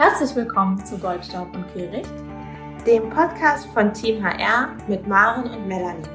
Herzlich 0.00 0.34
willkommen 0.34 0.82
zu 0.86 0.96
Goldstaub 0.96 1.54
und 1.54 1.70
Kehricht, 1.74 2.10
dem 2.86 3.10
Podcast 3.10 3.66
von 3.74 3.92
Team 3.92 4.24
HR 4.24 4.74
mit 4.88 5.06
Maren 5.06 5.50
und 5.50 5.68
Melanie. 5.68 6.08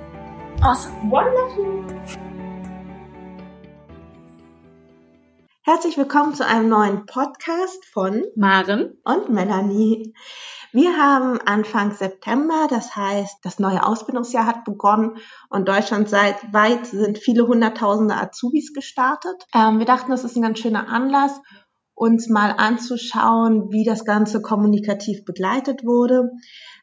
Awesome. 0.61 1.11
Wonderful. 1.11 1.85
Herzlich 5.61 5.99
willkommen 5.99 6.33
zu 6.33 6.47
einem 6.47 6.67
neuen 6.67 7.05
Podcast 7.05 7.85
von 7.85 8.23
Maren 8.35 8.97
und 9.03 9.29
Melanie. 9.29 10.15
Wir 10.71 10.97
haben 10.97 11.39
Anfang 11.45 11.91
September, 11.91 12.65
das 12.67 12.95
heißt, 12.95 13.37
das 13.43 13.59
neue 13.59 13.85
Ausbildungsjahr 13.85 14.47
hat 14.47 14.65
begonnen 14.65 15.17
und 15.49 15.67
deutschlandweit 15.67 16.87
sind 16.87 17.19
viele 17.19 17.45
hunderttausende 17.45 18.15
Azubis 18.15 18.73
gestartet. 18.73 19.45
Ähm, 19.53 19.77
wir 19.77 19.85
dachten, 19.85 20.09
das 20.09 20.23
ist 20.23 20.35
ein 20.35 20.41
ganz 20.41 20.57
schöner 20.57 20.89
Anlass, 20.89 21.39
uns 21.95 22.27
mal 22.27 22.51
anzuschauen, 22.51 23.71
wie 23.71 23.85
das 23.85 24.05
Ganze 24.05 24.41
kommunikativ 24.41 25.23
begleitet 25.25 25.83
wurde. 25.83 26.31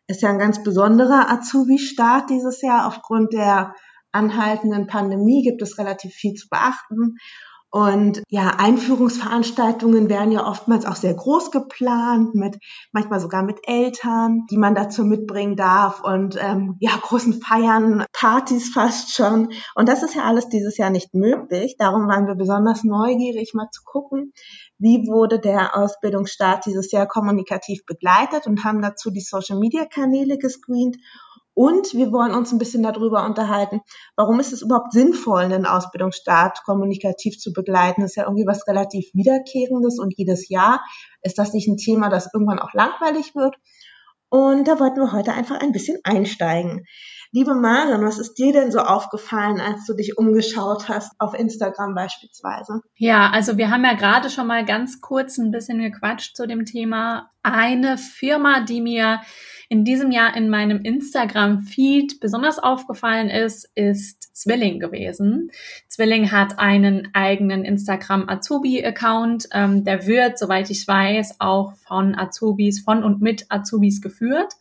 Ist 0.06 0.22
ja 0.22 0.30
ein 0.30 0.38
ganz 0.38 0.62
besonderer 0.62 1.30
Azubi-Start 1.30 2.30
dieses 2.30 2.62
Jahr. 2.62 2.86
Aufgrund 2.86 3.32
der 3.32 3.74
anhaltenden 4.10 4.86
Pandemie 4.86 5.42
gibt 5.42 5.62
es 5.62 5.78
relativ 5.78 6.12
viel 6.12 6.34
zu 6.34 6.48
beachten. 6.48 7.16
Und 7.74 8.22
ja, 8.28 8.56
Einführungsveranstaltungen 8.58 10.10
werden 10.10 10.30
ja 10.30 10.46
oftmals 10.46 10.84
auch 10.84 10.94
sehr 10.94 11.14
groß 11.14 11.50
geplant, 11.50 12.34
mit 12.34 12.58
manchmal 12.92 13.18
sogar 13.18 13.42
mit 13.42 13.60
Eltern, 13.66 14.44
die 14.50 14.58
man 14.58 14.74
dazu 14.74 15.04
mitbringen 15.04 15.56
darf 15.56 16.04
und 16.04 16.36
ähm, 16.38 16.76
ja, 16.80 16.90
großen 17.00 17.40
Feiern, 17.40 18.04
Partys 18.12 18.74
fast 18.74 19.14
schon. 19.14 19.54
Und 19.74 19.88
das 19.88 20.02
ist 20.02 20.14
ja 20.14 20.24
alles 20.24 20.50
dieses 20.50 20.76
Jahr 20.76 20.90
nicht 20.90 21.14
möglich. 21.14 21.76
Darum 21.78 22.08
waren 22.08 22.26
wir 22.26 22.34
besonders 22.34 22.84
neugierig, 22.84 23.54
mal 23.54 23.70
zu 23.72 23.80
gucken, 23.86 24.34
wie 24.76 25.06
wurde 25.06 25.38
der 25.38 25.74
Ausbildungsstart 25.74 26.66
dieses 26.66 26.92
Jahr 26.92 27.06
kommunikativ 27.06 27.86
begleitet 27.86 28.46
und 28.46 28.64
haben 28.64 28.82
dazu 28.82 29.10
die 29.10 29.22
Social-Media-Kanäle 29.22 30.36
gescreent 30.36 30.98
und 31.54 31.92
wir 31.94 32.12
wollen 32.12 32.34
uns 32.34 32.52
ein 32.52 32.58
bisschen 32.58 32.82
darüber 32.82 33.24
unterhalten, 33.24 33.80
warum 34.16 34.40
ist 34.40 34.52
es 34.52 34.62
überhaupt 34.62 34.92
sinnvoll, 34.92 35.42
einen 35.42 35.66
Ausbildungsstart 35.66 36.62
kommunikativ 36.64 37.38
zu 37.38 37.52
begleiten? 37.52 38.02
Das 38.02 38.12
ist 38.12 38.16
ja 38.16 38.24
irgendwie 38.24 38.46
was 38.46 38.66
relativ 38.66 39.10
Wiederkehrendes 39.12 39.98
und 39.98 40.14
jedes 40.16 40.48
Jahr 40.48 40.80
ist 41.22 41.38
das 41.38 41.52
nicht 41.52 41.68
ein 41.68 41.76
Thema, 41.76 42.08
das 42.08 42.32
irgendwann 42.32 42.58
auch 42.58 42.72
langweilig 42.72 43.34
wird. 43.34 43.56
Und 44.30 44.66
da 44.66 44.80
wollten 44.80 44.98
wir 44.98 45.12
heute 45.12 45.34
einfach 45.34 45.60
ein 45.60 45.72
bisschen 45.72 45.98
einsteigen. 46.04 46.86
Liebe 47.32 47.54
Maren, 47.54 48.02
was 48.02 48.18
ist 48.18 48.34
dir 48.34 48.52
denn 48.52 48.72
so 48.72 48.78
aufgefallen, 48.78 49.60
als 49.60 49.84
du 49.86 49.94
dich 49.94 50.16
umgeschaut 50.16 50.88
hast, 50.88 51.12
auf 51.18 51.34
Instagram 51.34 51.94
beispielsweise? 51.94 52.80
Ja, 52.96 53.30
also 53.30 53.58
wir 53.58 53.70
haben 53.70 53.84
ja 53.84 53.94
gerade 53.94 54.30
schon 54.30 54.46
mal 54.46 54.64
ganz 54.64 55.02
kurz 55.02 55.36
ein 55.36 55.50
bisschen 55.50 55.78
gequatscht 55.80 56.34
zu 56.34 56.46
dem 56.46 56.64
Thema. 56.64 57.30
Eine 57.42 57.98
Firma, 57.98 58.60
die 58.60 58.80
mir 58.80 59.20
in 59.72 59.86
diesem 59.86 60.10
Jahr 60.10 60.36
in 60.36 60.50
meinem 60.50 60.82
Instagram-Feed 60.82 62.20
besonders 62.20 62.58
aufgefallen 62.58 63.30
ist, 63.30 63.70
ist 63.74 64.36
Zwilling 64.36 64.80
gewesen. 64.80 65.50
Zwilling 65.88 66.30
hat 66.30 66.58
einen 66.58 67.08
eigenen 67.14 67.64
Instagram-Azubi-Account. 67.64 69.48
Ähm, 69.50 69.82
der 69.82 70.06
wird, 70.06 70.38
soweit 70.38 70.68
ich 70.68 70.86
weiß, 70.86 71.36
auch 71.38 71.72
von 71.72 72.14
Azubis, 72.14 72.80
von 72.80 73.02
und 73.02 73.22
mit 73.22 73.46
Azubis 73.48 74.02
geführt. 74.02 74.52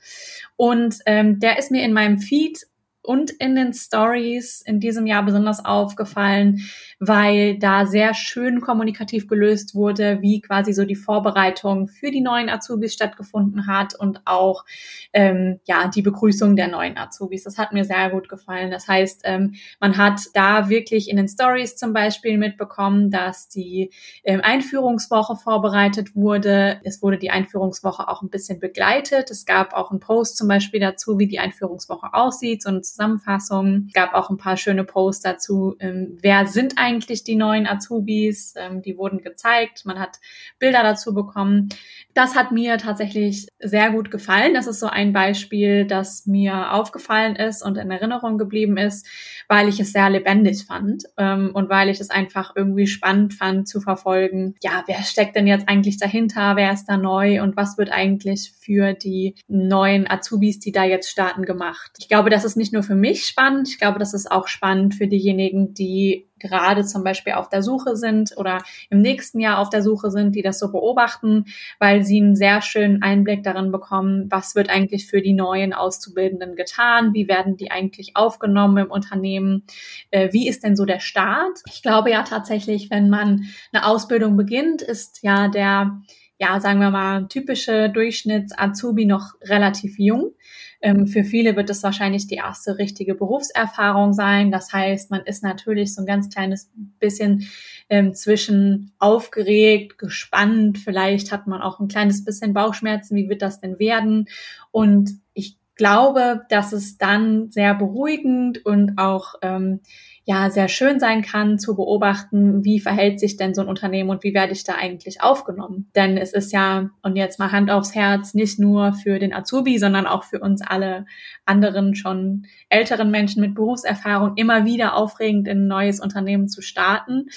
Und 0.56 1.00
ähm, 1.06 1.42
der 1.42 1.59
ist 1.59 1.72
mir 1.72 1.84
in 1.84 1.92
meinem 1.92 2.20
Feed 2.20 2.66
und 3.02 3.31
in 3.31 3.56
den 3.56 3.73
Stories 3.73 4.62
in 4.62 4.80
diesem 4.80 5.08
Jahr 5.08 5.25
besonders 5.25 5.66
aufgefallen, 5.66 6.62
weil 7.04 7.58
da 7.58 7.88
sehr 7.88 8.14
schön 8.14 8.62
kommunikativ 8.62 9.28
gelöst 9.28 9.74
wurde, 9.74 10.22
wie 10.22 10.40
quasi 10.40 10.72
so 10.72 10.86
die 10.86 10.96
Vorbereitung 10.96 11.88
für 11.88 12.12
die 12.12 12.22
neuen 12.22 12.48
Azubis 12.48 12.94
stattgefunden 12.94 13.66
hat 13.66 13.96
und 13.96 14.22
auch 14.26 14.66
ähm, 15.12 15.60
ja 15.66 15.88
die 15.88 16.04
Begrüßung 16.04 16.56
der 16.56 16.68
neuen 16.68 17.00
Azubis. 17.00 17.44
Das 17.44 17.58
hat 17.58 17.74
mir 17.74 17.86
sehr 17.86 18.12
gut 18.12 18.30
gefallen. 18.30 18.70
Das 18.70 18.88
heißt, 18.88 19.22
ähm, 19.24 19.56
man 19.80 19.98
hat 19.98 20.22
da 20.36 20.70
wirklich 20.70 21.09
in 21.09 21.18
den 21.18 21.28
Stories 21.28 21.75
zum 21.75 21.92
Beispiel 21.92 22.38
mitbekommen, 22.38 23.09
dass 23.09 23.50
die 23.50 23.90
ähm, 24.24 24.42
Einführungswoche 24.44 25.38
vorbereitet 25.38 26.16
wurde. 26.16 26.81
Es 26.84 27.02
wurde 27.02 27.18
die 27.18 27.31
Einführungswoche 27.31 28.09
auch 28.09 28.22
ein 28.22 28.30
bisschen 28.30 28.59
begleitet. 28.59 29.31
Es 29.31 29.48
gab 29.48 29.74
auch 29.74 29.90
einen 29.90 30.02
Post 30.02 30.38
zum 30.38 30.48
Beispiel 30.48 30.80
dazu, 30.80 31.18
wie 31.18 31.28
die 31.28 31.40
Einführungswoche 31.40 32.14
aussieht, 32.14 32.62
so 32.62 32.70
eine 32.70 32.81
Zusammenfassung. 32.81 33.86
Es 33.88 33.94
gab 33.94 34.14
auch 34.14 34.30
ein 34.30 34.38
paar 34.38 34.56
schöne 34.56 34.84
Posts 34.84 35.24
dazu, 35.24 35.75
ähm, 35.80 36.20
wer 36.22 36.46
sind 36.46 36.78
eigentlich 36.78 36.91
eigentlich 36.91 37.24
die 37.24 37.35
neuen 37.35 37.68
Azubis? 37.68 38.53
Ähm, 38.57 38.81
die 38.81 38.97
wurden 38.97 39.22
gezeigt, 39.22 39.85
man 39.85 40.00
hat 40.00 40.19
Bilder 40.59 40.84
dazu 40.84 41.13
bekommen. 41.13 41.69
Das 42.13 42.35
hat 42.35 42.52
mir 42.52 42.78
tatsächlich 42.78 43.47
sehr 43.59 43.91
gut 43.91 44.12
gefallen. 44.12 44.53
Das 44.53 44.68
ist 44.68 44.79
so 44.79 44.88
ein 44.88 45.13
Beispiel, 45.13 45.85
das 45.85 46.25
mir 46.25 46.74
aufgefallen 46.74 47.35
ist 47.35 47.63
und 47.63 47.78
in 47.78 47.90
Erinnerung 47.90 48.38
geblieben 48.38 48.78
ist, 48.78 49.07
weil 49.47 49.69
ich 49.69 49.80
es 49.80 49.94
sehr 49.94 50.09
lebendig 50.09 50.66
fand 50.66 51.06
ähm, 51.18 51.51
und 51.53 51.69
weil 51.69 51.90
ich 51.90 52.00
es 52.00 52.09
einfach 52.09 52.53
irgendwie 52.56 52.88
spannend 52.88 53.34
fand 53.34 53.68
zu 53.68 53.80
verfolgen. 53.80 54.56
Ja, 54.62 54.84
wer 54.88 55.01
steckt 55.03 55.35
denn 55.35 55.47
jetzt 55.47 55.69
eigentlich 55.69 55.97
dahinter? 55.97 56.56
Wer 56.56 56.74
ist 56.74 56.85
da 56.85 56.97
neu 56.97 57.41
und 57.41 57.56
was 57.56 57.78
wird 57.78 57.91
eigentlich 57.91 58.51
für 58.59 58.94
die 58.94 59.35
neuen 59.47 60.09
Azubis, 60.09 60.59
die 60.59 60.72
da 60.72 60.84
jetzt 60.84 61.09
starten, 61.09 61.44
gemacht? 61.46 61.91
Ich 62.00 62.09
glaube, 62.09 62.30
das 62.30 62.44
ist 62.44 62.57
nicht 62.57 62.74
nur 62.74 62.84
für 62.84 62.96
mich 62.96 63.25
spannend. 63.25 63.69
Ich 63.69 63.80
glaube, 63.80 64.00
das 64.00 64.13
ist 64.13 64.31
auch 64.31 64.47
spannend 64.47 64.96
für 64.96 65.07
diejenigen, 65.07 65.74
die 65.74 66.31
gerade 66.41 66.84
zum 66.84 67.03
Beispiel 67.03 67.34
auf 67.34 67.50
der 67.50 67.63
Suche 67.63 67.96
sind 67.96 68.34
oder 68.38 68.59
im 68.90 69.02
nächsten 69.02 69.40
Jahr 69.40 69.59
auf 69.59 69.69
der 69.69 69.81
Suche 69.81 70.12
sind, 70.12 70.35
die 70.35 70.41
das 70.41 70.59
so 70.59 70.72
beobachten, 70.72 71.46
weil 71.79 72.03
sie 72.03 72.22
einen 72.22 72.35
sehr 72.35 72.62
schönen 72.62 73.02
Einblick 73.02 73.44
darin 73.44 73.72
bekommen, 73.72 74.28
was 74.29 74.56
wird 74.56 74.69
eigentlich 74.69 75.07
für 75.07 75.22
die 75.22 75.34
neuen 75.34 75.74
Auszubildenden 75.74 76.56
getan, 76.56 77.13
wie 77.13 77.28
werden 77.28 77.57
die 77.57 77.72
eigentlich 77.72 78.16
aufgenommen 78.16 78.85
im 78.85 78.91
Unternehmen, 78.91 79.63
äh, 80.09 80.34
wie 80.34 80.47
ist 80.47 80.63
denn 80.63 80.75
so 80.75 80.85
der 80.85 81.00
Start. 81.00 81.59
Ich 81.68 81.81
glaube 81.81 82.12
ja 82.12 82.24
tatsächlich, 82.24 82.90
wenn 82.90 83.09
man 83.09 83.46
eine 83.72 83.85
Ausbildung 83.85 84.35
beginnt, 84.35 84.81
ist 84.81 85.24
ja 85.24 85.47
der 85.47 86.01
ja, 86.41 86.59
sagen 86.59 86.79
wir 86.79 86.90
mal, 86.90 87.28
typische 87.28 87.91
Durchschnitts-Azubi 87.91 89.06
noch 89.06 89.35
relativ 89.44 90.00
jung. 90.00 90.34
Ähm, 90.81 91.06
für 91.06 91.24
viele 91.24 91.56
wird 91.56 91.69
es 91.69 91.84
wahrscheinlich 91.84 92.25
die 92.25 92.38
erste 92.38 92.79
richtige 92.79 93.13
Berufserfahrung 93.13 94.13
sein. 94.13 94.50
Das 94.51 94.74
heißt, 94.74 95.12
man 95.12 95.22
ist 95.22 95.44
natürlich 95.44 95.94
so 95.94 96.01
ein 96.01 96.07
ganz 96.07 96.31
kleines 96.31 96.72
bisschen 97.00 97.47
ähm, 97.90 98.16
zwischen 98.16 98.91
aufgeregt, 98.97 100.00
gespannt. 100.00 100.80
Vielleicht 100.80 101.31
hat 101.31 101.46
man 101.46 101.62
auch 101.62 101.80
ein 101.80 101.88
kleines 101.88 102.25
bisschen 102.25 102.56
Bauchschmerzen. 102.56 103.16
Wie 103.16 103.30
wird 103.30 103.44
das 103.44 103.59
denn 103.59 103.78
werden? 103.78 104.28
Und 104.72 105.12
ich 105.35 105.59
glaube, 105.75 106.41
dass 106.50 106.74
es 106.74 106.97
dann 106.97 107.51
sehr 107.51 107.75
beruhigend 107.75 108.66
und 108.66 108.97
auch 108.97 109.35
ähm, 109.44 109.81
ja 110.24 110.52
sehr 110.52 110.68
schön 110.68 111.00
sein 111.00 111.24
kann 111.24 111.58
zu 111.58 111.76
beobachten, 111.76 112.64
wie 112.64 112.80
verhält 112.80 113.20
sich 113.20 113.38
denn 113.38 113.56
so 113.56 113.62
ein 113.62 113.68
Unternehmen 113.68 114.12
und 114.12 114.24
wie 114.24 114.36
werde 114.36 114.54
ich 114.54 114.64
da 114.64 114.76
eigentlich 114.76 115.24
aufgenommen. 115.24 115.90
Denn 115.96 116.16
es 116.16 116.32
ist 116.32 116.54
ja, 116.54 116.92
und 117.02 117.16
jetzt 117.16 117.40
mal 117.40 117.52
Hand 117.52 117.72
aufs 117.72 117.96
Herz, 117.96 118.36
nicht 118.36 118.60
nur 118.60 118.94
für 118.94 119.18
den 119.18 119.34
Azubi, 119.34 119.80
sondern 119.80 120.06
auch 120.06 120.24
für 120.24 120.40
uns 120.40 120.62
alle 120.62 121.06
anderen 121.46 121.96
schon 121.96 122.46
älteren 122.70 123.10
Menschen 123.10 123.42
mit 123.42 123.56
Berufserfahrung 123.56 124.34
immer 124.36 124.64
wieder 124.66 124.96
aufregend 124.96 125.48
in 125.48 125.64
ein 125.64 125.68
neues 125.68 126.00
Unternehmen 126.00 126.50
zu 126.50 126.62
starten. 126.62 127.30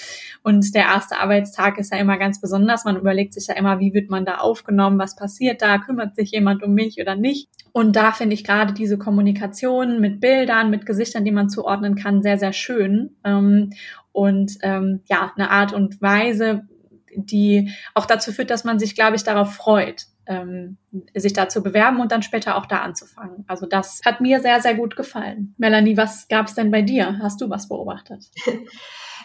Und 0.43 0.75
der 0.75 0.83
erste 0.83 1.17
Arbeitstag 1.17 1.79
ist 1.79 1.91
ja 1.91 1.97
immer 1.97 2.17
ganz 2.19 2.39
besonders. 2.39 2.85
Man 2.85 2.97
überlegt 2.97 3.33
sich 3.33 3.47
ja 3.47 3.55
immer, 3.55 3.79
wie 3.79 3.95
wird 3.95 4.11
man 4.11 4.25
da 4.25 4.37
aufgenommen, 4.37 4.99
was 4.99 5.15
passiert 5.15 5.63
da, 5.63 5.79
kümmert 5.79 6.15
sich 6.15 6.31
jemand 6.31 6.61
um 6.61 6.75
mich 6.75 7.01
oder 7.01 7.15
nicht. 7.15 7.49
Und 7.75 7.97
da 7.97 8.13
finde 8.13 8.35
ich 8.35 8.45
gerade 8.45 8.71
diese 8.71 8.97
Kommunikation 8.97 9.99
mit 9.99 10.21
Bildern, 10.21 10.69
mit 10.69 10.85
Gesichtern, 10.85 11.25
die 11.25 11.33
man 11.33 11.49
zuordnen 11.49 11.95
kann, 11.95 12.23
sehr, 12.23 12.39
sehr 12.39 12.53
schön. 12.53 13.17
Ähm, 13.25 13.73
und 14.13 14.53
ähm, 14.61 15.01
ja, 15.07 15.33
eine 15.35 15.51
Art 15.51 15.73
und 15.73 16.01
Weise, 16.01 16.69
die 17.13 17.73
auch 17.93 18.05
dazu 18.05 18.31
führt, 18.31 18.49
dass 18.49 18.63
man 18.63 18.79
sich, 18.79 18.95
glaube 18.95 19.17
ich, 19.17 19.25
darauf 19.25 19.55
freut, 19.55 20.05
ähm, 20.25 20.77
sich 21.13 21.33
da 21.33 21.49
zu 21.49 21.61
bewerben 21.61 21.99
und 21.99 22.13
dann 22.13 22.23
später 22.23 22.55
auch 22.55 22.65
da 22.65 22.77
anzufangen. 22.77 23.43
Also 23.47 23.65
das 23.65 23.99
hat 24.05 24.21
mir 24.21 24.39
sehr, 24.39 24.61
sehr 24.61 24.75
gut 24.75 24.95
gefallen. 24.95 25.53
Melanie, 25.57 25.97
was 25.97 26.29
gab 26.29 26.47
es 26.47 26.55
denn 26.55 26.71
bei 26.71 26.81
dir? 26.81 27.19
Hast 27.21 27.41
du 27.41 27.49
was 27.49 27.67
beobachtet? 27.67 28.31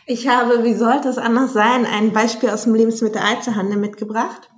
Ich 0.06 0.26
habe, 0.26 0.64
wie 0.64 0.74
sollte 0.74 1.08
es 1.08 1.18
anders 1.18 1.52
sein, 1.52 1.86
ein 1.86 2.12
Beispiel 2.12 2.50
aus 2.50 2.64
dem 2.64 2.74
Lebensmitteleinzelhandel 2.74 3.78
mitgebracht. 3.78 4.50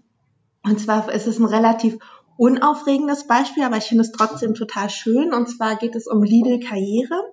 Und 0.62 0.80
zwar 0.80 1.12
ist 1.12 1.26
es 1.26 1.38
ein 1.38 1.44
relativ 1.44 1.98
unaufregendes 2.36 3.26
Beispiel, 3.26 3.64
aber 3.64 3.76
ich 3.76 3.84
finde 3.84 4.02
es 4.02 4.12
trotzdem 4.12 4.54
total 4.54 4.90
schön. 4.90 5.32
Und 5.32 5.48
zwar 5.48 5.76
geht 5.76 5.94
es 5.94 6.06
um 6.06 6.22
Lidl 6.22 6.60
Karriere. 6.60 7.32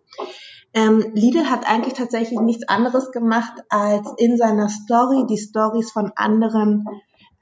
Ähm, 0.74 1.12
Lidl 1.14 1.50
hat 1.50 1.68
eigentlich 1.68 1.94
tatsächlich 1.94 2.40
nichts 2.40 2.68
anderes 2.68 3.12
gemacht, 3.12 3.54
als 3.70 4.08
in 4.18 4.38
seiner 4.38 4.70
Story 4.70 5.26
die 5.28 5.38
Stories 5.38 5.92
von 5.92 6.12
anderen 6.16 6.86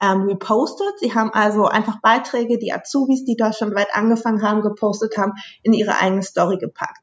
ähm, 0.00 0.22
repostet. 0.22 0.98
Sie 0.98 1.14
haben 1.14 1.30
also 1.30 1.64
einfach 1.66 2.00
Beiträge, 2.00 2.58
die 2.58 2.72
Azubis, 2.72 3.24
die 3.24 3.36
deutschlandweit 3.36 3.94
angefangen 3.94 4.42
haben, 4.42 4.62
gepostet 4.62 5.16
haben, 5.18 5.32
in 5.62 5.72
ihre 5.72 5.96
eigene 5.96 6.22
Story 6.22 6.56
gepackt. 6.58 7.02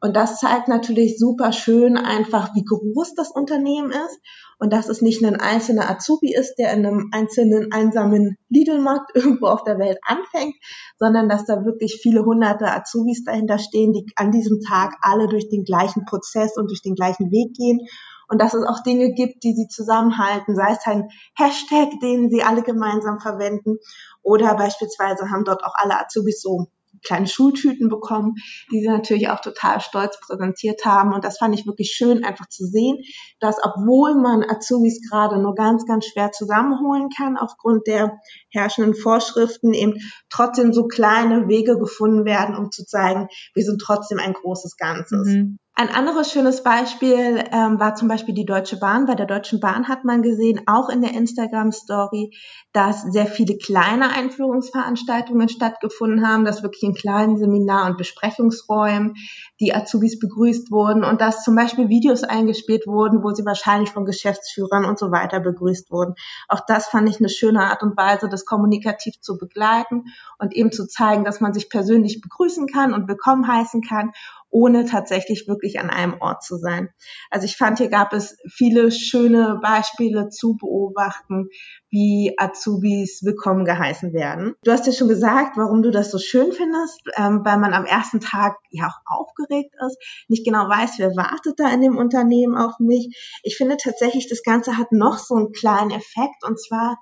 Und 0.00 0.14
das 0.14 0.38
zeigt 0.38 0.68
natürlich 0.68 1.18
super 1.18 1.52
schön 1.52 1.96
einfach, 1.96 2.54
wie 2.54 2.64
groß 2.64 3.14
das 3.14 3.30
Unternehmen 3.30 3.90
ist 3.90 4.20
und 4.58 4.72
dass 4.72 4.88
es 4.88 5.02
nicht 5.02 5.24
ein 5.24 5.36
einzelner 5.36 5.88
Azubi 5.88 6.34
ist, 6.34 6.56
der 6.56 6.72
in 6.72 6.84
einem 6.84 7.10
einzelnen 7.12 7.72
einsamen 7.72 8.36
Lidl-Markt 8.48 9.10
irgendwo 9.14 9.46
auf 9.46 9.64
der 9.64 9.78
Welt 9.78 9.98
anfängt, 10.02 10.56
sondern 10.98 11.28
dass 11.28 11.44
da 11.44 11.64
wirklich 11.64 12.00
viele 12.02 12.24
hunderte 12.24 12.66
Azubis 12.66 13.24
dahinter 13.24 13.58
stehen, 13.58 13.92
die 13.92 14.04
an 14.16 14.32
diesem 14.32 14.60
Tag 14.60 14.96
alle 15.00 15.28
durch 15.28 15.48
den 15.48 15.64
gleichen 15.64 16.04
Prozess 16.04 16.56
und 16.56 16.68
durch 16.70 16.82
den 16.82 16.94
gleichen 16.94 17.30
Weg 17.30 17.54
gehen. 17.54 17.86
Und 18.30 18.42
dass 18.42 18.52
es 18.52 18.66
auch 18.66 18.82
Dinge 18.82 19.14
gibt, 19.14 19.42
die 19.42 19.54
sie 19.54 19.68
zusammenhalten, 19.68 20.54
sei 20.54 20.72
es 20.72 20.84
ein 20.84 21.08
Hashtag, 21.34 21.88
den 22.02 22.28
sie 22.28 22.42
alle 22.42 22.62
gemeinsam 22.62 23.20
verwenden 23.20 23.78
oder 24.22 24.54
beispielsweise 24.54 25.30
haben 25.30 25.44
dort 25.44 25.64
auch 25.64 25.74
alle 25.74 25.98
Azubis 25.98 26.42
so 26.42 26.66
kleine 27.04 27.26
Schultüten 27.26 27.88
bekommen, 27.88 28.34
die 28.72 28.80
sie 28.80 28.88
natürlich 28.88 29.28
auch 29.28 29.40
total 29.40 29.80
stolz 29.80 30.18
präsentiert 30.20 30.84
haben. 30.84 31.12
Und 31.12 31.24
das 31.24 31.38
fand 31.38 31.58
ich 31.58 31.66
wirklich 31.66 31.92
schön, 31.92 32.24
einfach 32.24 32.48
zu 32.48 32.64
sehen, 32.64 32.98
dass 33.40 33.56
obwohl 33.62 34.14
man 34.14 34.44
Azubis 34.48 35.00
gerade 35.08 35.40
nur 35.40 35.54
ganz, 35.54 35.86
ganz 35.86 36.06
schwer 36.06 36.32
zusammenholen 36.32 37.08
kann, 37.16 37.36
aufgrund 37.36 37.86
der 37.86 38.18
herrschenden 38.50 38.94
Vorschriften 38.94 39.72
eben 39.74 39.94
trotzdem 40.30 40.72
so 40.72 40.86
kleine 40.86 41.48
Wege 41.48 41.78
gefunden 41.78 42.24
werden, 42.24 42.56
um 42.56 42.70
zu 42.70 42.84
zeigen, 42.84 43.28
wir 43.54 43.64
sind 43.64 43.80
trotzdem 43.80 44.18
ein 44.18 44.32
großes 44.32 44.76
Ganzes. 44.76 45.28
Mhm. 45.28 45.58
Ein 45.80 45.94
anderes 45.94 46.32
schönes 46.32 46.64
Beispiel 46.64 47.44
ähm, 47.52 47.78
war 47.78 47.94
zum 47.94 48.08
Beispiel 48.08 48.34
die 48.34 48.44
Deutsche 48.44 48.78
Bahn. 48.78 49.06
Bei 49.06 49.14
der 49.14 49.26
Deutschen 49.26 49.60
Bahn 49.60 49.86
hat 49.86 50.04
man 50.04 50.22
gesehen, 50.22 50.60
auch 50.66 50.88
in 50.88 51.02
der 51.02 51.14
Instagram-Story, 51.14 52.32
dass 52.72 53.02
sehr 53.02 53.26
viele 53.26 53.56
kleine 53.58 54.10
Einführungsveranstaltungen 54.10 55.48
stattgefunden 55.48 56.26
haben, 56.26 56.44
dass 56.44 56.64
wirklich 56.64 56.82
in 56.82 56.94
kleinen 56.94 57.38
Seminar- 57.38 57.86
und 57.86 57.96
Besprechungsräumen 57.96 59.14
die 59.60 59.72
Azubis 59.72 60.18
begrüßt 60.18 60.72
wurden 60.72 61.04
und 61.04 61.20
dass 61.20 61.44
zum 61.44 61.54
Beispiel 61.54 61.88
Videos 61.88 62.24
eingespielt 62.24 62.88
wurden, 62.88 63.22
wo 63.22 63.30
sie 63.30 63.46
wahrscheinlich 63.46 63.90
von 63.90 64.04
Geschäftsführern 64.04 64.84
und 64.84 64.98
so 64.98 65.12
weiter 65.12 65.38
begrüßt 65.38 65.92
wurden. 65.92 66.16
Auch 66.48 66.60
das 66.66 66.88
fand 66.88 67.08
ich 67.08 67.20
eine 67.20 67.28
schöne 67.28 67.62
Art 67.62 67.84
und 67.84 67.96
Weise, 67.96 68.28
das 68.28 68.44
kommunikativ 68.44 69.20
zu 69.20 69.38
begleiten 69.38 70.06
und 70.40 70.56
eben 70.56 70.72
zu 70.72 70.88
zeigen, 70.88 71.22
dass 71.22 71.40
man 71.40 71.54
sich 71.54 71.70
persönlich 71.70 72.20
begrüßen 72.20 72.66
kann 72.66 72.92
und 72.92 73.06
willkommen 73.06 73.46
heißen 73.46 73.82
kann 73.82 74.10
ohne 74.50 74.86
tatsächlich 74.86 75.46
wirklich 75.46 75.78
an 75.78 75.90
einem 75.90 76.16
Ort 76.20 76.42
zu 76.42 76.56
sein. 76.56 76.88
Also 77.30 77.44
ich 77.44 77.56
fand, 77.56 77.78
hier 77.78 77.88
gab 77.88 78.12
es 78.12 78.36
viele 78.50 78.90
schöne 78.90 79.60
Beispiele 79.62 80.28
zu 80.30 80.56
beobachten, 80.56 81.48
wie 81.90 82.34
Azubis 82.38 83.22
willkommen 83.24 83.64
geheißen 83.64 84.12
werden. 84.12 84.54
Du 84.64 84.72
hast 84.72 84.86
ja 84.86 84.92
schon 84.92 85.08
gesagt, 85.08 85.56
warum 85.56 85.82
du 85.82 85.90
das 85.90 86.10
so 86.10 86.18
schön 86.18 86.52
findest, 86.52 87.00
ähm, 87.16 87.42
weil 87.44 87.58
man 87.58 87.74
am 87.74 87.84
ersten 87.84 88.20
Tag 88.20 88.56
ja 88.70 88.88
auch 88.88 89.20
aufgeregt 89.20 89.74
ist, 89.86 89.98
nicht 90.28 90.44
genau 90.44 90.68
weiß, 90.68 90.92
wer 90.98 91.16
wartet 91.16 91.58
da 91.58 91.70
in 91.70 91.80
dem 91.80 91.96
Unternehmen 91.96 92.56
auf 92.56 92.78
mich. 92.78 93.40
Ich 93.42 93.56
finde 93.56 93.76
tatsächlich, 93.76 94.28
das 94.28 94.42
Ganze 94.42 94.76
hat 94.76 94.92
noch 94.92 95.18
so 95.18 95.34
einen 95.34 95.52
kleinen 95.52 95.90
Effekt 95.90 96.44
und 96.46 96.60
zwar 96.60 96.98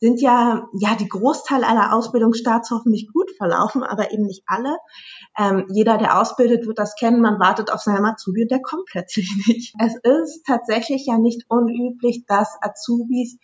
sind 0.00 0.20
ja, 0.22 0.68
ja, 0.72 0.94
die 0.94 1.08
Großteil 1.08 1.62
aller 1.62 1.94
Ausbildungsstarts 1.94 2.70
hoffentlich 2.70 3.08
gut 3.12 3.30
verlaufen, 3.36 3.82
aber 3.82 4.12
eben 4.12 4.24
nicht 4.24 4.42
alle. 4.46 4.78
Ähm, 5.38 5.66
jeder, 5.70 5.98
der 5.98 6.18
ausbildet, 6.18 6.66
wird 6.66 6.78
das 6.78 6.94
kennen. 6.96 7.20
Man 7.20 7.38
wartet 7.38 7.70
auf 7.70 7.80
seinen 7.80 8.04
Azubi 8.04 8.42
und 8.42 8.50
der 8.50 8.62
kommt 8.62 8.86
plötzlich 8.86 9.30
nicht. 9.46 9.74
Es 9.78 9.94
ist 9.96 10.46
tatsächlich 10.46 11.06
ja 11.06 11.18
nicht 11.18 11.44
unüblich, 11.48 12.24
dass 12.26 12.56
Azubis 12.62 13.38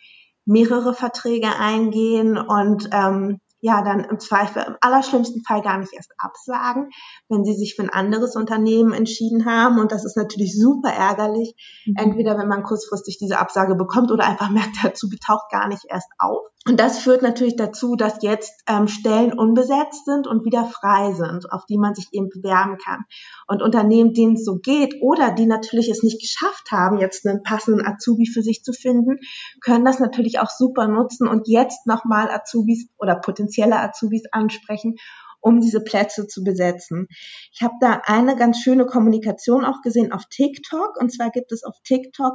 mehrere 0.45 0.93
Verträge 0.93 1.55
eingehen 1.59 2.37
und 2.37 2.89
ähm, 2.91 3.39
ja 3.67 3.83
dann 3.83 3.99
im 3.99 4.19
Zweifel 4.19 4.63
im 4.65 4.75
allerschlimmsten 4.81 5.43
Fall 5.43 5.61
gar 5.61 5.77
nicht 5.77 5.93
erst 5.93 6.13
absagen, 6.17 6.89
wenn 7.29 7.43
sie 7.43 7.53
sich 7.53 7.75
für 7.75 7.83
ein 7.83 7.89
anderes 7.89 8.35
Unternehmen 8.35 8.93
entschieden 8.93 9.45
haben. 9.45 9.79
Und 9.79 9.91
das 9.91 10.05
ist 10.05 10.15
natürlich 10.15 10.57
super 10.57 10.89
ärgerlich. 10.89 11.53
Mhm. 11.85 11.95
Entweder 11.97 12.37
wenn 12.37 12.47
man 12.47 12.63
kurzfristig 12.63 13.17
diese 13.19 13.37
Absage 13.37 13.75
bekommt 13.75 14.11
oder 14.11 14.25
einfach 14.25 14.49
merkt, 14.57 14.81
der 14.81 14.91
Azubi 14.91 15.17
taucht 15.19 15.51
gar 15.51 15.67
nicht 15.67 15.83
erst 15.89 16.09
auf. 16.17 16.47
Und 16.67 16.81
das 16.81 16.99
führt 16.99 17.21
natürlich 17.21 17.55
dazu, 17.55 17.95
dass 17.95 18.21
jetzt 18.21 18.63
ähm, 18.67 18.89
Stellen 18.89 19.31
unbesetzt 19.31 20.03
sind 20.03 20.27
und 20.27 20.43
wieder 20.43 20.65
frei 20.65 21.13
sind, 21.13 21.49
auf 21.49 21.65
die 21.65 21.77
man 21.77 21.95
sich 21.95 22.07
eben 22.11 22.27
bewerben 22.27 22.77
kann. 22.77 23.05
Und 23.47 23.61
Unternehmen, 23.61 24.13
denen 24.13 24.33
es 24.33 24.43
so 24.43 24.57
geht 24.57 24.95
oder 25.01 25.31
die 25.31 25.45
natürlich 25.45 25.89
es 25.89 26.03
nicht 26.03 26.19
geschafft 26.19 26.71
haben, 26.71 26.97
jetzt 26.97 27.25
einen 27.25 27.41
passenden 27.41 27.85
Azubi 27.85 28.27
für 28.27 28.41
sich 28.41 28.63
zu 28.63 28.73
finden, 28.73 29.19
können 29.61 29.85
das 29.85 29.99
natürlich 29.99 30.39
auch 30.39 30.49
super 30.49 30.89
nutzen 30.89 31.25
und 31.25 31.47
jetzt 31.47 31.87
nochmal 31.87 32.29
Azubis 32.29 32.89
oder 32.97 33.15
potenzielle 33.57 33.79
Azubis 33.79 34.23
ansprechen 34.31 34.95
um 35.39 35.61
diese 35.61 35.81
Plätze 35.83 36.27
zu 36.27 36.43
besetzen. 36.43 37.07
Ich 37.53 37.61
habe 37.61 37.75
da 37.79 38.01
eine 38.05 38.35
ganz 38.35 38.59
schöne 38.59 38.87
Kommunikation 38.87 39.65
auch 39.65 39.81
gesehen 39.83 40.11
auf 40.11 40.23
TikTok. 40.29 40.99
Und 40.99 41.13
zwar 41.13 41.29
gibt 41.29 41.51
es 41.51 41.63
auf 41.63 41.75
TikTok 41.83 42.33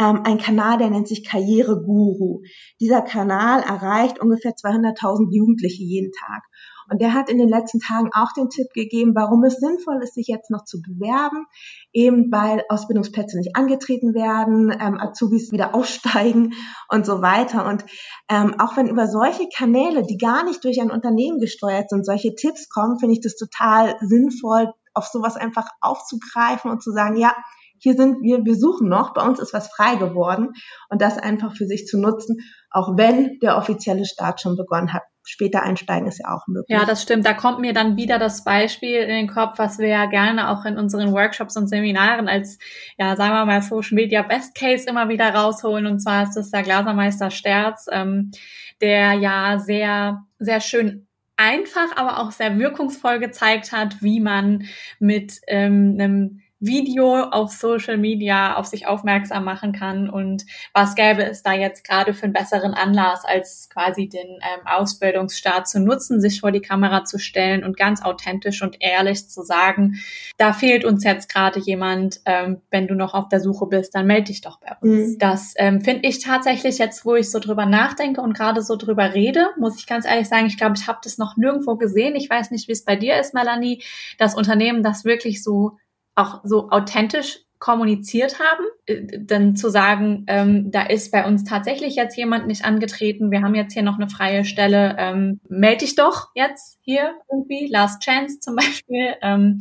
ähm, 0.00 0.22
einen 0.24 0.38
Kanal, 0.38 0.78
der 0.78 0.88
nennt 0.88 1.06
sich 1.06 1.22
Karriereguru. 1.22 2.40
Dieser 2.80 3.02
Kanal 3.02 3.62
erreicht 3.62 4.20
ungefähr 4.20 4.52
200.000 4.52 5.30
Jugendliche 5.30 5.84
jeden 5.84 6.12
Tag. 6.12 6.42
Und 6.90 7.00
der 7.00 7.14
hat 7.14 7.30
in 7.30 7.38
den 7.38 7.48
letzten 7.48 7.78
Tagen 7.78 8.10
auch 8.12 8.32
den 8.32 8.50
Tipp 8.50 8.66
gegeben, 8.74 9.14
warum 9.14 9.44
es 9.44 9.56
sinnvoll 9.56 10.02
ist, 10.02 10.14
sich 10.14 10.26
jetzt 10.26 10.50
noch 10.50 10.64
zu 10.64 10.82
bewerben, 10.82 11.46
eben 11.92 12.30
weil 12.32 12.64
Ausbildungsplätze 12.68 13.38
nicht 13.38 13.54
angetreten 13.54 14.12
werden, 14.12 14.70
ähm, 14.70 14.98
Azubis 15.00 15.52
wieder 15.52 15.74
aufsteigen 15.74 16.54
und 16.88 17.06
so 17.06 17.22
weiter. 17.22 17.66
Und 17.66 17.84
ähm, 18.28 18.58
auch 18.58 18.76
wenn 18.76 18.88
über 18.88 19.06
solche 19.06 19.48
Kanäle, 19.56 20.02
die 20.02 20.18
gar 20.18 20.44
nicht 20.44 20.64
durch 20.64 20.80
ein 20.80 20.90
Unternehmen 20.90 21.38
gesteuert 21.38 21.90
sind, 21.90 22.04
solche 22.04 22.34
Tipps 22.34 22.68
kommen, 22.68 22.98
finde 22.98 23.14
ich 23.14 23.20
das 23.20 23.36
total 23.36 23.96
sinnvoll, 24.00 24.72
auf 24.92 25.06
sowas 25.06 25.36
einfach 25.36 25.68
aufzugreifen 25.80 26.70
und 26.70 26.82
zu 26.82 26.90
sagen, 26.90 27.16
ja, 27.16 27.34
hier 27.78 27.94
sind 27.94 28.22
wir, 28.22 28.44
wir 28.44 28.56
suchen 28.56 28.88
noch, 28.88 29.14
bei 29.14 29.26
uns 29.26 29.38
ist 29.38 29.54
was 29.54 29.68
frei 29.68 29.96
geworden 29.96 30.50
und 30.90 31.00
das 31.00 31.16
einfach 31.16 31.56
für 31.56 31.66
sich 31.66 31.86
zu 31.86 31.98
nutzen, 31.98 32.38
auch 32.70 32.96
wenn 32.96 33.38
der 33.40 33.56
offizielle 33.56 34.04
Start 34.04 34.40
schon 34.40 34.56
begonnen 34.56 34.92
hat. 34.92 35.02
Später 35.30 35.62
einsteigen 35.62 36.08
ist 36.08 36.18
ja 36.18 36.34
auch 36.34 36.46
möglich. 36.48 36.76
Ja, 36.76 36.84
das 36.84 37.02
stimmt. 37.02 37.24
Da 37.24 37.34
kommt 37.34 37.60
mir 37.60 37.72
dann 37.72 37.96
wieder 37.96 38.18
das 38.18 38.42
Beispiel 38.42 38.96
in 38.96 39.08
den 39.08 39.28
Kopf, 39.28 39.58
was 39.58 39.78
wir 39.78 39.86
ja 39.86 40.06
gerne 40.06 40.50
auch 40.50 40.64
in 40.64 40.76
unseren 40.76 41.12
Workshops 41.12 41.56
und 41.56 41.68
Seminaren 41.68 42.26
als, 42.26 42.58
ja, 42.98 43.14
sagen 43.14 43.34
wir 43.34 43.44
mal, 43.44 43.62
Social 43.62 43.94
Media 43.94 44.22
Best 44.22 44.56
Case 44.56 44.88
immer 44.88 45.08
wieder 45.08 45.32
rausholen. 45.32 45.86
Und 45.86 46.00
zwar 46.00 46.24
ist 46.24 46.34
das 46.34 46.50
der 46.50 46.64
Glasermeister 46.64 47.30
Sterz, 47.30 47.86
ähm, 47.92 48.32
der 48.80 49.12
ja 49.12 49.60
sehr, 49.60 50.24
sehr 50.40 50.60
schön 50.60 51.06
einfach, 51.36 51.96
aber 51.96 52.18
auch 52.18 52.32
sehr 52.32 52.58
wirkungsvoll 52.58 53.20
gezeigt 53.20 53.70
hat, 53.70 54.02
wie 54.02 54.18
man 54.18 54.64
mit 54.98 55.40
ähm, 55.46 55.96
einem 55.98 56.40
Video 56.60 57.22
auf 57.22 57.52
Social 57.52 57.96
Media 57.96 58.56
auf 58.56 58.66
sich 58.66 58.86
aufmerksam 58.86 59.44
machen 59.44 59.72
kann 59.72 60.10
und 60.10 60.44
was 60.74 60.94
gäbe 60.94 61.24
es 61.24 61.42
da 61.42 61.54
jetzt 61.54 61.84
gerade 61.84 62.12
für 62.12 62.24
einen 62.24 62.34
besseren 62.34 62.74
Anlass, 62.74 63.24
als 63.24 63.68
quasi 63.72 64.08
den 64.08 64.28
ähm, 64.28 64.66
Ausbildungsstart 64.66 65.66
zu 65.66 65.80
nutzen, 65.80 66.20
sich 66.20 66.40
vor 66.40 66.52
die 66.52 66.60
Kamera 66.60 67.04
zu 67.04 67.18
stellen 67.18 67.64
und 67.64 67.78
ganz 67.78 68.02
authentisch 68.02 68.60
und 68.62 68.76
ehrlich 68.80 69.26
zu 69.28 69.42
sagen, 69.42 70.00
da 70.36 70.52
fehlt 70.52 70.84
uns 70.84 71.02
jetzt 71.02 71.32
gerade 71.32 71.58
jemand, 71.60 72.20
ähm, 72.26 72.60
wenn 72.70 72.86
du 72.86 72.94
noch 72.94 73.14
auf 73.14 73.28
der 73.28 73.40
Suche 73.40 73.66
bist, 73.66 73.94
dann 73.94 74.06
melde 74.06 74.24
dich 74.24 74.42
doch 74.42 74.60
bei 74.60 74.76
uns. 74.82 75.14
Mhm. 75.14 75.18
Das 75.18 75.54
ähm, 75.56 75.80
finde 75.80 76.06
ich 76.06 76.22
tatsächlich 76.22 76.76
jetzt, 76.76 77.06
wo 77.06 77.14
ich 77.14 77.30
so 77.30 77.38
drüber 77.38 77.64
nachdenke 77.64 78.20
und 78.20 78.36
gerade 78.36 78.62
so 78.62 78.76
drüber 78.76 79.14
rede, 79.14 79.46
muss 79.58 79.78
ich 79.78 79.86
ganz 79.86 80.04
ehrlich 80.04 80.28
sagen, 80.28 80.46
ich 80.46 80.58
glaube, 80.58 80.74
ich 80.76 80.86
habe 80.86 80.98
das 81.02 81.16
noch 81.16 81.38
nirgendwo 81.38 81.76
gesehen. 81.76 82.16
Ich 82.16 82.28
weiß 82.28 82.50
nicht, 82.50 82.68
wie 82.68 82.72
es 82.72 82.84
bei 82.84 82.96
dir 82.96 83.18
ist, 83.18 83.32
Melanie, 83.32 83.82
das 84.18 84.34
Unternehmen, 84.34 84.82
das 84.82 85.06
wirklich 85.06 85.42
so 85.42 85.78
auch 86.20 86.40
so 86.44 86.70
authentisch 86.70 87.40
kommuniziert 87.60 88.38
haben, 88.40 88.64
äh, 88.86 89.18
dann 89.20 89.54
zu 89.54 89.70
sagen, 89.70 90.24
ähm, 90.26 90.70
da 90.70 90.82
ist 90.82 91.12
bei 91.12 91.26
uns 91.26 91.44
tatsächlich 91.44 91.94
jetzt 91.94 92.16
jemand 92.16 92.46
nicht 92.46 92.64
angetreten, 92.64 93.30
wir 93.30 93.42
haben 93.42 93.54
jetzt 93.54 93.74
hier 93.74 93.82
noch 93.82 93.98
eine 93.98 94.08
freie 94.08 94.44
Stelle, 94.44 94.96
ähm, 94.98 95.40
melde 95.48 95.84
dich 95.84 95.94
doch 95.94 96.28
jetzt 96.34 96.78
hier 96.80 97.14
irgendwie, 97.30 97.68
Last 97.68 98.02
Chance 98.02 98.40
zum 98.40 98.56
Beispiel. 98.56 99.14
Ähm, 99.22 99.58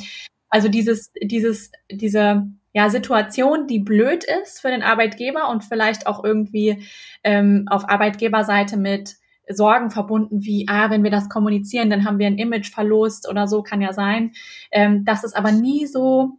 also 0.49 0.67
dieses, 0.67 1.11
dieses, 1.21 1.71
diese 1.91 2.47
ja, 2.73 2.89
Situation, 2.89 3.67
die 3.67 3.79
blöd 3.79 4.23
ist 4.23 4.61
für 4.61 4.69
den 4.69 4.81
Arbeitgeber 4.81 5.49
und 5.49 5.63
vielleicht 5.63 6.07
auch 6.07 6.23
irgendwie 6.23 6.83
ähm, 7.23 7.65
auf 7.69 7.89
Arbeitgeberseite 7.89 8.77
mit 8.77 9.17
Sorgen 9.51 9.89
verbunden, 9.89 10.43
wie, 10.43 10.67
ah, 10.69 10.89
wenn 10.89 11.03
wir 11.03 11.11
das 11.11 11.27
kommunizieren, 11.27 11.89
dann 11.89 12.05
haben 12.05 12.19
wir 12.19 12.27
ein 12.27 12.37
Image 12.37 12.71
verlost 12.71 13.27
oder 13.27 13.47
so, 13.47 13.63
kann 13.63 13.81
ja 13.81 13.93
sein. 13.93 14.31
Ähm, 14.71 15.03
dass 15.05 15.23
es 15.23 15.33
aber 15.33 15.51
nie 15.51 15.87
so 15.87 16.38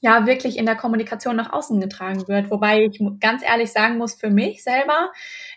ja 0.00 0.26
wirklich 0.26 0.56
in 0.56 0.66
der 0.66 0.76
Kommunikation 0.76 1.36
nach 1.36 1.52
außen 1.52 1.80
getragen 1.80 2.26
wird. 2.26 2.50
Wobei 2.50 2.84
ich 2.84 3.00
ganz 3.20 3.42
ehrlich 3.44 3.70
sagen 3.70 3.98
muss, 3.98 4.14
für 4.14 4.30
mich 4.30 4.62
selber 4.62 5.10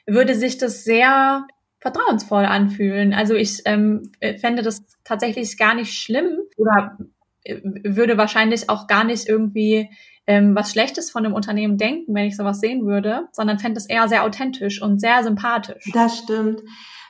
würde 0.06 0.36
sich 0.36 0.58
das 0.58 0.84
sehr 0.84 1.48
vertrauensvoll 1.80 2.46
anfühlen. 2.46 3.14
Also 3.14 3.36
ich 3.36 3.62
ähm, 3.66 4.12
fände 4.40 4.62
das 4.62 4.86
tatsächlich 5.04 5.58
gar 5.58 5.76
nicht 5.76 5.94
schlimm 5.94 6.40
oder 6.58 6.98
äh, 7.44 7.60
würde 7.64 8.18
wahrscheinlich 8.18 8.70
auch 8.70 8.88
gar 8.88 9.04
nicht 9.04 9.28
irgendwie 9.28 9.90
ähm, 10.26 10.56
was 10.56 10.72
Schlechtes 10.72 11.12
von 11.12 11.24
dem 11.24 11.34
Unternehmen 11.34 11.78
denken, 11.78 12.16
wenn 12.16 12.26
ich 12.26 12.38
sowas 12.38 12.60
sehen 12.60 12.86
würde, 12.86 13.28
sondern 13.34 13.60
fände 13.60 13.78
es 13.78 13.86
eher 13.86 14.08
sehr 14.08 14.24
authentisch 14.24 14.82
und 14.82 15.00
sehr 15.00 15.24
sympathisch. 15.24 15.90
Das 15.94 16.18
stimmt. 16.18 16.62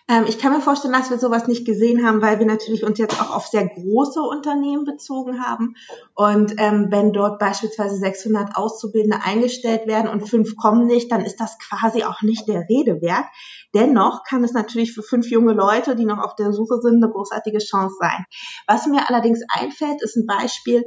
Ähm, 0.10 0.26
ich 0.28 0.38
kann 0.38 0.52
mir 0.52 0.60
vorstellen, 0.60 0.94
dass 0.94 1.10
wir 1.10 1.18
sowas 1.18 1.48
nicht 1.48 1.66
gesehen 1.66 2.06
haben, 2.06 2.22
weil 2.22 2.38
wir 2.40 2.46
natürlich 2.46 2.84
uns 2.84 2.98
jetzt 2.98 3.22
auch 3.22 3.34
auf 3.34 3.48
sehr 3.48 3.68
große 3.68 4.22
Unternehmen 4.22 4.84
bezogen 4.84 5.42
haben. 5.42 5.76
Und 6.14 6.56
ähm, 6.58 6.88
wenn 6.90 7.14
dort 7.14 7.40
beispielsweise 7.40 7.96
600 7.96 8.58
Auszubildende 8.58 9.24
eingestellt 9.24 9.88
werden 9.88 10.10
und 10.10 10.28
fünf 10.28 10.58
kommen 10.58 10.88
nicht, 10.88 11.12
dann 11.12 11.24
ist 11.24 11.40
das 11.40 11.58
quasi 11.58 12.04
auch 12.04 12.22
nicht 12.22 12.50
der 12.50 12.68
Rede 12.68 13.02
wert. 13.02 13.26
Dennoch 13.74 14.24
kann 14.24 14.44
es 14.44 14.52
natürlich 14.52 14.94
für 14.94 15.04
fünf 15.04 15.30
junge 15.32 15.54
Leute, 15.54 15.96
die 15.96 16.06
noch 16.06 16.20
auf 16.20 16.36
der 16.36 16.52
Suche 16.52 16.80
sind, 16.82 17.02
eine 17.02 17.12
großartige 17.12 17.60
Chance 17.60 17.96
sein. 18.00 18.26
Was 18.68 18.86
mir 18.88 19.10
allerdings 19.10 19.40
einfällt, 19.50 20.02
ist 20.02 20.18
ein 20.18 20.28
Beispiel, 20.28 20.84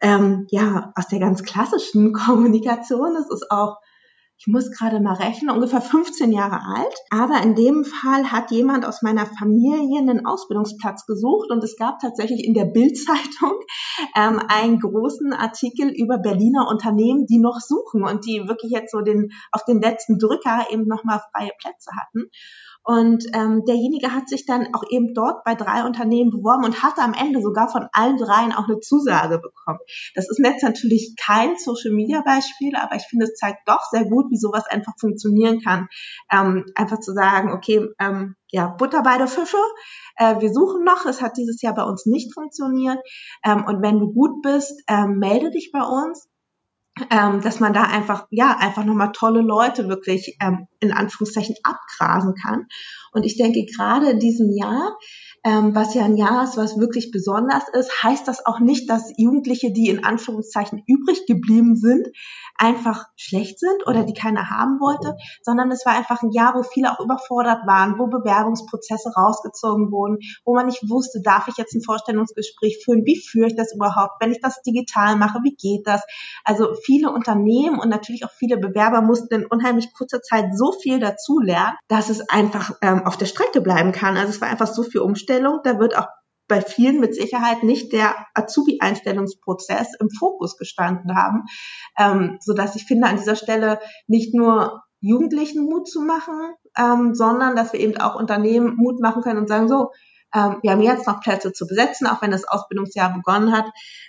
ähm, 0.00 0.46
ja, 0.50 0.92
aus 0.96 1.08
der 1.08 1.18
ganz 1.18 1.42
klassischen 1.42 2.12
Kommunikation. 2.26 3.14
Es 3.16 3.30
ist 3.30 3.50
auch 3.50 3.76
ich 4.36 4.46
muss 4.48 4.70
gerade 4.70 5.00
mal 5.00 5.14
rechnen, 5.14 5.54
ungefähr 5.54 5.80
15 5.80 6.32
Jahre 6.32 6.60
alt. 6.66 6.94
Aber 7.10 7.40
in 7.42 7.54
dem 7.54 7.84
Fall 7.84 8.30
hat 8.32 8.50
jemand 8.50 8.84
aus 8.84 9.00
meiner 9.00 9.26
Familie 9.26 9.98
einen 9.98 10.26
Ausbildungsplatz 10.26 11.06
gesucht 11.06 11.50
und 11.50 11.62
es 11.62 11.76
gab 11.76 12.00
tatsächlich 12.00 12.44
in 12.44 12.52
der 12.52 12.64
Bildzeitung 12.64 13.52
ähm, 14.16 14.40
einen 14.48 14.80
großen 14.80 15.32
Artikel 15.32 15.88
über 15.88 16.18
Berliner 16.18 16.68
Unternehmen, 16.68 17.26
die 17.26 17.38
noch 17.38 17.60
suchen 17.60 18.02
und 18.04 18.26
die 18.26 18.48
wirklich 18.48 18.72
jetzt 18.72 18.90
so 18.90 19.00
den 19.00 19.30
auf 19.52 19.64
den 19.64 19.80
letzten 19.80 20.18
Drücker 20.18 20.66
eben 20.70 20.86
nochmal 20.86 21.22
freie 21.32 21.52
Plätze 21.58 21.92
hatten. 21.96 22.28
Und 22.84 23.24
ähm, 23.32 23.64
derjenige 23.66 24.12
hat 24.12 24.28
sich 24.28 24.44
dann 24.44 24.74
auch 24.74 24.84
eben 24.90 25.14
dort 25.14 25.42
bei 25.44 25.54
drei 25.54 25.84
Unternehmen 25.84 26.30
beworben 26.30 26.64
und 26.64 26.82
hatte 26.82 27.00
am 27.00 27.14
Ende 27.14 27.40
sogar 27.40 27.68
von 27.68 27.88
allen 27.92 28.18
dreien 28.18 28.52
auch 28.52 28.68
eine 28.68 28.78
Zusage 28.80 29.38
bekommen. 29.38 29.78
Das 30.14 30.28
ist 30.28 30.38
jetzt 30.38 30.62
natürlich 30.62 31.14
kein 31.18 31.56
Social-Media-Beispiel, 31.56 32.76
aber 32.76 32.96
ich 32.96 33.04
finde, 33.04 33.24
es 33.24 33.34
zeigt 33.34 33.66
doch 33.66 33.80
sehr 33.90 34.04
gut, 34.04 34.30
wie 34.30 34.36
sowas 34.36 34.66
einfach 34.66 34.92
funktionieren 35.00 35.60
kann. 35.60 35.88
Ähm, 36.30 36.66
einfach 36.74 37.00
zu 37.00 37.12
sagen, 37.14 37.52
okay, 37.52 37.88
ähm, 37.98 38.36
ja, 38.50 38.68
Butter 38.68 39.02
bei 39.02 39.16
der 39.16 39.28
Fische, 39.28 39.56
äh, 40.16 40.40
wir 40.40 40.52
suchen 40.52 40.84
noch, 40.84 41.06
es 41.06 41.22
hat 41.22 41.38
dieses 41.38 41.62
Jahr 41.62 41.74
bei 41.74 41.84
uns 41.84 42.04
nicht 42.04 42.34
funktioniert. 42.34 42.98
Ähm, 43.44 43.64
und 43.66 43.82
wenn 43.82 43.98
du 43.98 44.12
gut 44.12 44.42
bist, 44.42 44.82
ähm, 44.88 45.18
melde 45.18 45.50
dich 45.50 45.72
bei 45.72 45.82
uns 45.82 46.28
ähm, 47.10 47.40
dass 47.40 47.60
man 47.60 47.72
da 47.72 47.82
einfach, 47.82 48.26
ja, 48.30 48.56
einfach 48.58 48.84
nochmal 48.84 49.12
tolle 49.12 49.40
Leute 49.40 49.88
wirklich 49.88 50.36
ähm, 50.40 50.68
in 50.80 50.92
Anführungszeichen 50.92 51.56
abgrasen 51.62 52.34
kann. 52.34 52.66
Und 53.12 53.24
ich 53.24 53.36
denke, 53.36 53.64
gerade 53.64 54.10
in 54.10 54.20
diesem 54.20 54.50
Jahr 54.56 54.96
ähm, 55.44 55.74
was 55.74 55.94
ja 55.94 56.04
ein 56.04 56.16
Jahr 56.16 56.44
ist, 56.44 56.56
was 56.56 56.78
wirklich 56.78 57.10
besonders 57.10 57.64
ist, 57.74 58.02
heißt 58.02 58.26
das 58.26 58.46
auch 58.46 58.60
nicht, 58.60 58.88
dass 58.88 59.12
Jugendliche, 59.18 59.72
die 59.72 59.88
in 59.90 60.02
Anführungszeichen 60.02 60.82
übrig 60.86 61.26
geblieben 61.26 61.76
sind, 61.76 62.08
einfach 62.56 63.06
schlecht 63.16 63.58
sind 63.58 63.86
oder 63.86 64.04
die 64.04 64.14
keiner 64.14 64.48
haben 64.48 64.80
wollte, 64.80 65.16
sondern 65.42 65.70
es 65.70 65.84
war 65.84 65.94
einfach 65.94 66.22
ein 66.22 66.30
Jahr, 66.30 66.54
wo 66.54 66.62
viele 66.62 66.92
auch 66.92 67.00
überfordert 67.00 67.66
waren, 67.66 67.98
wo 67.98 68.06
Bewerbungsprozesse 68.06 69.12
rausgezogen 69.14 69.90
wurden, 69.90 70.18
wo 70.44 70.54
man 70.54 70.66
nicht 70.66 70.88
wusste, 70.88 71.20
darf 71.20 71.46
ich 71.48 71.58
jetzt 71.58 71.74
ein 71.74 71.82
Vorstellungsgespräch 71.82 72.80
führen, 72.82 73.04
wie 73.04 73.20
führe 73.20 73.48
ich 73.48 73.56
das 73.56 73.74
überhaupt, 73.74 74.14
wenn 74.20 74.32
ich 74.32 74.40
das 74.40 74.62
digital 74.62 75.16
mache, 75.16 75.40
wie 75.42 75.56
geht 75.56 75.86
das? 75.86 76.02
Also 76.44 76.74
viele 76.84 77.10
Unternehmen 77.10 77.78
und 77.78 77.90
natürlich 77.90 78.24
auch 78.24 78.30
viele 78.30 78.56
Bewerber 78.56 79.02
mussten 79.02 79.34
in 79.34 79.46
unheimlich 79.46 79.92
kurzer 79.92 80.22
Zeit 80.22 80.56
so 80.56 80.72
viel 80.72 81.00
dazulernen, 81.00 81.76
dass 81.88 82.08
es 82.08 82.30
einfach 82.30 82.72
ähm, 82.80 83.04
auf 83.04 83.18
der 83.18 83.26
Strecke 83.26 83.60
bleiben 83.60 83.92
kann. 83.92 84.16
Also 84.16 84.30
es 84.30 84.40
war 84.40 84.48
einfach 84.48 84.68
so 84.68 84.82
viel 84.84 85.00
Umständlich 85.00 85.33
Einstellung, 85.34 85.60
da 85.64 85.78
wird 85.78 85.96
auch 85.96 86.06
bei 86.46 86.60
vielen 86.60 87.00
mit 87.00 87.14
Sicherheit 87.14 87.62
nicht 87.62 87.92
der 87.92 88.14
Azubi-Einstellungsprozess 88.34 89.94
im 89.98 90.10
Fokus 90.10 90.58
gestanden 90.58 91.16
haben, 91.16 91.44
ähm, 91.98 92.38
so 92.40 92.52
dass 92.52 92.76
ich 92.76 92.84
finde, 92.84 93.08
an 93.08 93.16
dieser 93.16 93.36
Stelle 93.36 93.80
nicht 94.06 94.34
nur 94.34 94.82
Jugendlichen 95.00 95.64
Mut 95.64 95.88
zu 95.88 96.02
machen, 96.02 96.54
ähm, 96.78 97.14
sondern 97.14 97.56
dass 97.56 97.72
wir 97.72 97.80
eben 97.80 97.96
auch 97.98 98.14
Unternehmen 98.14 98.76
Mut 98.76 99.00
machen 99.00 99.22
können 99.22 99.38
und 99.38 99.48
sagen, 99.48 99.68
so, 99.68 99.90
ähm, 100.34 100.58
wir 100.62 100.72
haben 100.72 100.82
jetzt 100.82 101.06
noch 101.06 101.20
Plätze 101.20 101.52
zu 101.52 101.66
besetzen, 101.66 102.06
auch 102.06 102.20
wenn 102.20 102.30
das 102.30 102.46
Ausbildungsjahr 102.46 103.14
begonnen 103.14 103.52
hat, 103.52 103.66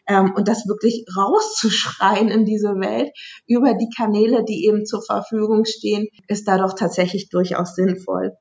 ähm, 0.08 0.34
und 0.36 0.48
das 0.48 0.68
wirklich 0.68 1.06
rauszuschreien 1.16 2.30
in 2.30 2.46
diese 2.46 2.76
Welt 2.80 3.12
über 3.48 3.74
die 3.76 3.90
Kanäle, 3.96 4.44
die 4.44 4.66
eben 4.66 4.86
zur 4.86 5.02
Verfügung 5.02 5.64
stehen, 5.66 6.08
ist 6.28 6.48
da 6.48 6.58
doch 6.58 6.74
tatsächlich 6.74 7.30
durchaus 7.30 7.76
sinnvoll. 7.76 8.36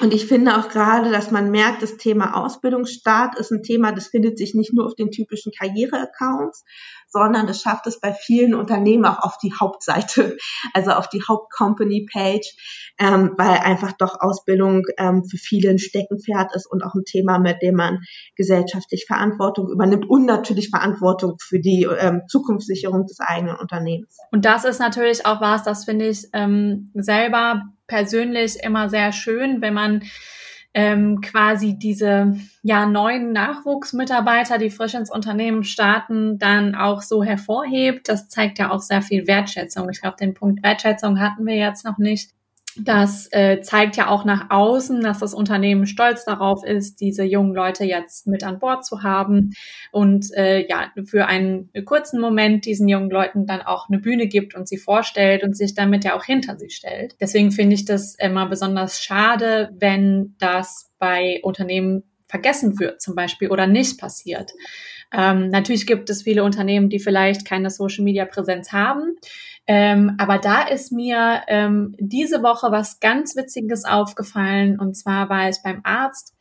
Und 0.00 0.14
ich 0.14 0.26
finde 0.26 0.56
auch 0.56 0.68
gerade, 0.68 1.10
dass 1.10 1.32
man 1.32 1.50
merkt, 1.50 1.82
das 1.82 1.96
Thema 1.96 2.36
Ausbildungsstart 2.36 3.36
ist 3.36 3.50
ein 3.50 3.64
Thema, 3.64 3.90
das 3.90 4.06
findet 4.06 4.38
sich 4.38 4.54
nicht 4.54 4.72
nur 4.72 4.86
auf 4.86 4.94
den 4.94 5.10
typischen 5.10 5.52
Karriereaccounts, 5.52 6.64
sondern 7.08 7.46
das 7.46 7.62
schafft 7.62 7.86
es 7.86 8.00
bei 8.00 8.12
vielen 8.12 8.54
Unternehmen 8.54 9.04
auch 9.04 9.18
auf 9.20 9.38
die 9.38 9.52
Hauptseite, 9.52 10.36
also 10.74 10.92
auf 10.92 11.08
die 11.08 11.22
Hauptcompany-Page, 11.26 12.94
ähm, 12.98 13.34
weil 13.36 13.58
einfach 13.58 13.92
doch 13.92 14.20
Ausbildung 14.20 14.82
ähm, 14.98 15.24
für 15.24 15.38
viele 15.38 15.70
ein 15.70 15.78
Steckenpferd 15.78 16.54
ist 16.54 16.66
und 16.70 16.82
auch 16.82 16.94
ein 16.94 17.04
Thema, 17.04 17.38
mit 17.38 17.62
dem 17.62 17.76
man 17.76 18.00
gesellschaftlich 18.36 19.06
Verantwortung 19.06 19.70
übernimmt 19.70 20.08
und 20.08 20.26
natürlich 20.26 20.70
Verantwortung 20.70 21.36
für 21.40 21.60
die 21.60 21.88
ähm, 21.98 22.22
Zukunftssicherung 22.28 23.06
des 23.06 23.20
eigenen 23.20 23.56
Unternehmens. 23.56 24.18
Und 24.30 24.44
das 24.44 24.64
ist 24.64 24.80
natürlich 24.80 25.26
auch 25.26 25.40
was, 25.40 25.62
das 25.62 25.84
finde 25.84 26.08
ich 26.08 26.28
ähm, 26.32 26.90
selber 26.94 27.62
persönlich 27.86 28.62
immer 28.62 28.88
sehr 28.88 29.12
schön, 29.12 29.60
wenn 29.62 29.74
man 29.74 30.02
ähm, 30.78 31.20
quasi 31.22 31.76
diese 31.76 32.36
ja 32.62 32.86
neuen 32.86 33.32
Nachwuchsmitarbeiter, 33.32 34.58
die 34.58 34.70
frisch 34.70 34.94
ins 34.94 35.10
Unternehmen 35.10 35.64
starten, 35.64 36.38
dann 36.38 36.76
auch 36.76 37.02
so 37.02 37.24
hervorhebt. 37.24 38.08
Das 38.08 38.28
zeigt 38.28 38.60
ja 38.60 38.70
auch 38.70 38.78
sehr 38.78 39.02
viel 39.02 39.26
Wertschätzung. 39.26 39.90
Ich 39.90 40.00
glaube, 40.00 40.18
den 40.20 40.34
Punkt 40.34 40.62
Wertschätzung 40.62 41.18
hatten 41.18 41.44
wir 41.46 41.56
jetzt 41.56 41.84
noch 41.84 41.98
nicht. 41.98 42.30
Das 42.80 43.28
äh, 43.32 43.60
zeigt 43.60 43.96
ja 43.96 44.08
auch 44.08 44.24
nach 44.24 44.50
außen, 44.50 45.00
dass 45.00 45.18
das 45.18 45.34
Unternehmen 45.34 45.86
stolz 45.86 46.24
darauf 46.24 46.64
ist, 46.64 47.00
diese 47.00 47.24
jungen 47.24 47.54
Leute 47.54 47.84
jetzt 47.84 48.26
mit 48.26 48.44
an 48.44 48.58
Bord 48.58 48.84
zu 48.84 49.02
haben 49.02 49.52
und 49.90 50.32
äh, 50.34 50.66
ja 50.68 50.92
für 51.04 51.26
einen 51.26 51.70
kurzen 51.84 52.20
Moment 52.20 52.64
diesen 52.66 52.88
jungen 52.88 53.10
Leuten 53.10 53.46
dann 53.46 53.62
auch 53.62 53.88
eine 53.88 53.98
Bühne 53.98 54.26
gibt 54.28 54.54
und 54.54 54.68
sie 54.68 54.78
vorstellt 54.78 55.42
und 55.42 55.56
sich 55.56 55.74
damit 55.74 56.04
ja 56.04 56.16
auch 56.16 56.24
hinter 56.24 56.58
sie 56.58 56.70
stellt. 56.70 57.16
Deswegen 57.20 57.50
finde 57.50 57.74
ich 57.74 57.84
das 57.84 58.14
immer 58.14 58.46
besonders 58.46 59.02
schade, 59.02 59.70
wenn 59.78 60.34
das 60.38 60.90
bei 60.98 61.40
Unternehmen 61.42 62.04
vergessen 62.28 62.78
wird 62.78 63.00
zum 63.00 63.14
Beispiel 63.14 63.50
oder 63.50 63.66
nicht 63.66 63.98
passiert. 63.98 64.52
Ähm, 65.12 65.48
natürlich 65.48 65.86
gibt 65.86 66.10
es 66.10 66.22
viele 66.22 66.44
Unternehmen, 66.44 66.90
die 66.90 66.98
vielleicht 66.98 67.46
keine 67.46 67.70
Social-Media-Präsenz 67.70 68.72
haben. 68.72 69.16
Ähm, 69.70 70.14
aber 70.16 70.38
da 70.38 70.62
ist 70.62 70.92
mir 70.92 71.42
ähm, 71.46 71.94
diese 71.98 72.42
Woche 72.42 72.72
was 72.72 73.00
ganz 73.00 73.36
Witziges 73.36 73.84
aufgefallen. 73.84 74.80
Und 74.80 74.96
zwar 74.96 75.28
war 75.28 75.46
es 75.46 75.62
beim 75.62 75.82
Arzt. 75.84 76.34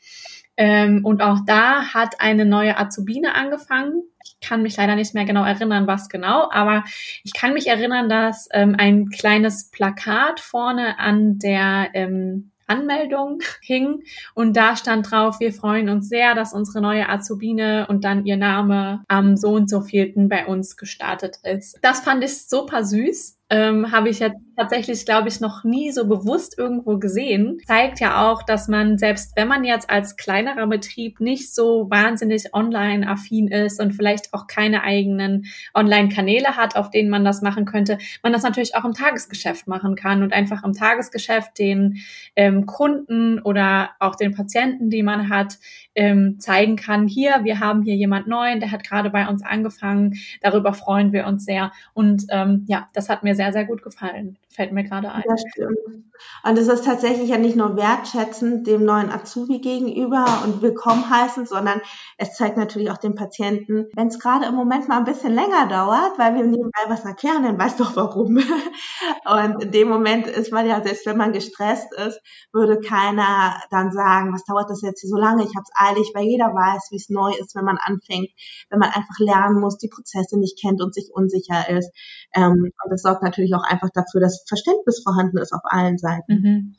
Ähm, 0.55 1.05
und 1.05 1.21
auch 1.21 1.39
da 1.45 1.93
hat 1.93 2.21
eine 2.21 2.45
neue 2.45 2.79
Azubine 2.79 3.35
angefangen. 3.35 4.03
Ich 4.23 4.39
kann 4.39 4.63
mich 4.63 4.77
leider 4.77 4.95
nicht 4.95 5.13
mehr 5.13 5.25
genau 5.25 5.43
erinnern, 5.43 5.87
was 5.87 6.09
genau, 6.09 6.49
aber 6.51 6.83
ich 7.23 7.33
kann 7.33 7.53
mich 7.53 7.67
erinnern, 7.67 8.09
dass 8.09 8.47
ähm, 8.51 8.75
ein 8.77 9.09
kleines 9.09 9.69
Plakat 9.69 10.39
vorne 10.39 10.97
an 10.97 11.37
der 11.37 11.89
ähm, 11.93 12.51
Anmeldung 12.67 13.39
hing 13.61 14.03
und 14.33 14.55
da 14.55 14.75
stand 14.75 15.09
drauf, 15.09 15.39
wir 15.39 15.53
freuen 15.53 15.89
uns 15.89 16.09
sehr, 16.09 16.35
dass 16.35 16.53
unsere 16.53 16.81
neue 16.81 17.09
Azubine 17.09 17.87
und 17.89 18.03
dann 18.03 18.25
ihr 18.25 18.37
Name 18.37 19.03
am 19.07 19.37
so 19.37 19.53
und 19.53 19.69
so 19.69 19.81
vielten 19.81 20.29
bei 20.29 20.45
uns 20.45 20.77
gestartet 20.77 21.37
ist. 21.43 21.79
Das 21.81 22.01
fand 22.01 22.23
ich 22.23 22.47
super 22.47 22.83
süß 22.83 23.37
ähm, 23.49 23.91
habe 23.91 24.09
ich 24.09 24.19
jetzt 24.19 24.37
tatsächlich, 24.57 25.05
glaube 25.05 25.29
ich, 25.29 25.39
noch 25.39 25.63
nie 25.63 25.91
so 25.91 26.07
bewusst 26.07 26.57
irgendwo 26.57 26.97
gesehen. 26.97 27.59
Zeigt 27.67 27.99
ja 27.99 28.27
auch, 28.27 28.41
dass 28.41 28.67
man, 28.67 28.97
selbst 28.97 29.35
wenn 29.35 29.47
man 29.47 29.63
jetzt 29.63 29.89
als 29.89 30.17
kleinerer 30.17 30.65
Betrieb 30.67 31.19
nicht 31.19 31.53
so 31.53 31.89
wahnsinnig 31.89 32.53
online-affin 32.53 33.49
ist 33.49 33.79
und 33.79 33.93
vielleicht 33.93 34.33
auch 34.33 34.47
keine 34.47 34.83
eigenen 34.83 35.45
Online-Kanäle 35.75 36.57
hat, 36.57 36.75
auf 36.75 36.89
denen 36.89 37.09
man 37.09 37.23
das 37.23 37.41
machen 37.41 37.65
könnte, 37.65 37.99
man 38.23 38.33
das 38.33 38.41
natürlich 38.43 38.75
auch 38.75 38.83
im 38.83 38.93
Tagesgeschäft 38.93 39.67
machen 39.67 39.95
kann 39.95 40.23
und 40.23 40.33
einfach 40.33 40.63
im 40.63 40.73
Tagesgeschäft 40.73 41.59
den 41.59 41.99
ähm, 42.35 42.65
Kunden 42.65 43.39
oder 43.39 43.91
auch 43.99 44.15
den 44.15 44.33
Patienten, 44.33 44.89
die 44.89 45.03
man 45.03 45.29
hat, 45.29 45.57
ähm, 45.93 46.39
zeigen 46.39 46.75
kann, 46.75 47.07
hier, 47.07 47.43
wir 47.43 47.59
haben 47.59 47.81
hier 47.83 47.95
jemand 47.95 48.27
Neuen, 48.27 48.59
der 48.59 48.71
hat 48.71 48.83
gerade 48.83 49.09
bei 49.09 49.27
uns 49.27 49.43
angefangen, 49.43 50.15
darüber 50.41 50.73
freuen 50.73 51.11
wir 51.11 51.27
uns 51.27 51.45
sehr. 51.45 51.71
Und 51.93 52.25
ähm, 52.29 52.65
ja, 52.67 52.87
das 52.93 53.09
hat 53.09 53.23
mir 53.23 53.35
sehr, 53.35 53.51
sehr 53.51 53.65
gut 53.65 53.83
gefallen. 53.83 54.37
Fällt 54.57 54.71
mir 54.71 54.83
gerade 54.83 55.11
ein. 55.11 55.23
Das 55.27 55.43
stimmt. 55.51 55.77
Und 56.43 56.57
es 56.57 56.67
ist 56.67 56.83
tatsächlich 56.83 57.29
ja 57.29 57.37
nicht 57.37 57.55
nur 57.55 57.75
wertschätzend 57.77 58.65
dem 58.65 58.85
neuen 58.85 59.11
Azubi 59.11 59.59
gegenüber 59.59 60.25
und 60.43 60.63
willkommen 60.63 61.07
heißen, 61.07 61.45
sondern 61.45 61.79
es 62.17 62.33
zeigt 62.33 62.57
natürlich 62.57 62.89
auch 62.89 62.97
dem 62.97 63.13
Patienten, 63.13 63.85
wenn 63.93 64.07
es 64.07 64.17
gerade 64.17 64.47
im 64.47 64.55
Moment 64.55 64.87
mal 64.87 64.97
ein 64.97 65.03
bisschen 65.03 65.35
länger 65.35 65.67
dauert, 65.67 66.17
weil 66.17 66.33
wir 66.33 66.43
nebenbei 66.43 66.81
was 66.87 67.05
erklären, 67.05 67.43
dann 67.43 67.59
weiß 67.59 67.77
doch 67.77 67.95
warum. 67.95 68.37
Und 69.25 69.63
in 69.63 69.71
dem 69.71 69.89
Moment 69.89 70.25
ist 70.25 70.51
man 70.51 70.67
ja, 70.67 70.81
selbst 70.81 71.05
wenn 71.05 71.17
man 71.17 71.33
gestresst 71.33 71.93
ist, 71.93 72.19
würde 72.51 72.79
keiner 72.79 73.61
dann 73.69 73.91
sagen, 73.91 74.33
was 74.33 74.43
dauert 74.45 74.71
das 74.71 74.81
jetzt 74.81 75.01
hier 75.01 75.09
so 75.09 75.17
lange? 75.17 75.43
Ich 75.43 75.55
habe 75.55 75.65
es 75.65 75.71
eilig, 75.75 76.11
weil 76.15 76.25
jeder 76.25 76.47
weiß, 76.47 76.87
wie 76.89 76.97
es 76.97 77.09
neu 77.09 77.31
ist, 77.39 77.55
wenn 77.55 77.65
man 77.65 77.77
anfängt, 77.77 78.29
wenn 78.69 78.79
man 78.79 78.89
einfach 78.89 79.19
lernen 79.19 79.59
muss, 79.59 79.77
die 79.77 79.89
Prozesse 79.89 80.39
nicht 80.39 80.59
kennt 80.59 80.81
und 80.81 80.95
sich 80.95 81.11
unsicher 81.13 81.69
ist. 81.69 81.91
Ähm, 82.33 82.71
und 82.83 82.89
das 82.89 83.03
sorgt 83.03 83.21
natürlich 83.21 83.53
auch 83.53 83.63
einfach 83.63 83.89
dafür, 83.93 84.21
dass 84.21 84.46
Verständnis 84.47 85.01
vorhanden 85.03 85.37
ist 85.37 85.53
auf 85.53 85.61
allen 85.63 85.97
Seiten. 85.97 86.33
Mhm. 86.33 86.75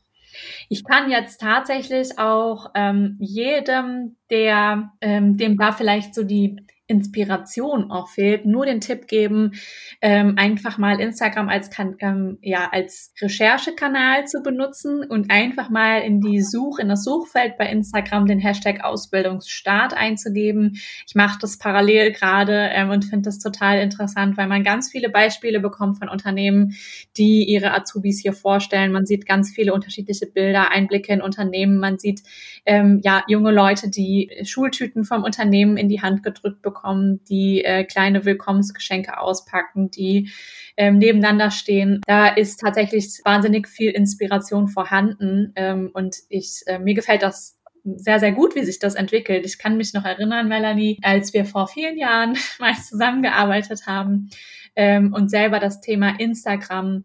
Ich 0.68 0.84
kann 0.84 1.10
jetzt 1.10 1.40
tatsächlich 1.40 2.18
auch 2.18 2.70
ähm, 2.74 3.16
jedem, 3.18 4.16
der 4.30 4.92
ähm, 5.00 5.36
dem 5.36 5.56
da 5.56 5.72
vielleicht 5.72 6.14
so 6.14 6.22
die 6.22 6.56
Inspiration 6.88 7.90
auch 7.90 8.08
fehlt, 8.08 8.46
nur 8.46 8.64
den 8.64 8.80
Tipp 8.80 9.08
geben, 9.08 9.52
ähm, 10.00 10.34
einfach 10.36 10.78
mal 10.78 11.00
Instagram 11.00 11.50
als, 11.50 11.68
ähm, 12.00 12.38
ja, 12.40 12.70
als 12.72 13.12
Recherchekanal 13.20 14.26
zu 14.26 14.42
benutzen 14.42 15.04
und 15.04 15.30
einfach 15.30 15.68
mal 15.68 16.00
in 16.00 16.22
die 16.22 16.40
Such, 16.40 16.78
in 16.78 16.88
das 16.88 17.04
Suchfeld 17.04 17.58
bei 17.58 17.66
Instagram 17.66 18.26
den 18.26 18.38
Hashtag 18.38 18.82
Ausbildungsstart 18.82 19.92
einzugeben. 19.92 20.78
Ich 21.06 21.14
mache 21.14 21.38
das 21.38 21.58
parallel 21.58 22.12
gerade 22.12 22.70
ähm, 22.72 22.88
und 22.88 23.04
finde 23.04 23.26
das 23.26 23.38
total 23.38 23.80
interessant, 23.80 24.38
weil 24.38 24.48
man 24.48 24.64
ganz 24.64 24.90
viele 24.90 25.10
Beispiele 25.10 25.60
bekommt 25.60 25.98
von 25.98 26.08
Unternehmen, 26.08 26.74
die 27.18 27.44
ihre 27.44 27.74
Azubis 27.74 28.18
hier 28.22 28.32
vorstellen. 28.32 28.92
Man 28.92 29.04
sieht 29.04 29.26
ganz 29.26 29.50
viele 29.50 29.74
unterschiedliche 29.74 30.26
Bilder, 30.26 30.70
Einblicke 30.70 31.12
in 31.12 31.20
Unternehmen. 31.20 31.80
Man 31.80 31.98
sieht 31.98 32.22
ähm, 32.64 33.02
ja 33.04 33.24
junge 33.28 33.50
Leute, 33.50 33.90
die 33.90 34.30
Schultüten 34.44 35.04
vom 35.04 35.22
Unternehmen 35.22 35.76
in 35.76 35.90
die 35.90 36.00
Hand 36.00 36.22
gedrückt 36.22 36.62
bekommen 36.62 36.77
bekommen, 36.78 37.22
die 37.24 37.64
äh, 37.64 37.84
kleine 37.84 38.24
Willkommensgeschenke 38.24 39.20
auspacken, 39.20 39.90
die 39.90 40.30
ähm, 40.76 40.98
nebeneinander 40.98 41.50
stehen. 41.50 42.00
Da 42.06 42.28
ist 42.28 42.60
tatsächlich 42.60 43.20
wahnsinnig 43.24 43.68
viel 43.68 43.90
Inspiration 43.90 44.68
vorhanden 44.68 45.52
ähm, 45.56 45.90
und 45.92 46.16
ich 46.28 46.62
äh, 46.66 46.78
mir 46.78 46.94
gefällt 46.94 47.22
das 47.22 47.58
sehr, 47.84 48.20
sehr 48.20 48.32
gut, 48.32 48.54
wie 48.54 48.64
sich 48.64 48.78
das 48.78 48.94
entwickelt. 48.94 49.46
Ich 49.46 49.58
kann 49.58 49.76
mich 49.76 49.94
noch 49.94 50.04
erinnern, 50.04 50.48
Melanie, 50.48 50.98
als 51.02 51.32
wir 51.32 51.44
vor 51.44 51.68
vielen 51.68 51.96
Jahren 51.96 52.36
mal 52.58 52.74
zusammengearbeitet 52.74 53.86
haben 53.86 54.30
ähm, 54.76 55.12
und 55.12 55.30
selber 55.30 55.58
das 55.58 55.80
Thema 55.80 56.18
Instagram 56.18 57.04